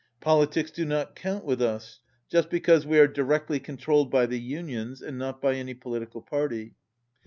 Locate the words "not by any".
5.15-5.75